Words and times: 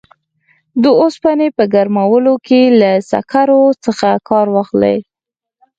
د 0.83 0.85
اوسپنې 1.01 1.47
په 1.57 1.63
ګرمولو 1.73 2.33
کې 2.47 2.61
له 2.79 2.91
سکرو 3.11 3.63
څخه 3.83 4.09
کار 4.29 4.47
واخلي. 4.55 4.97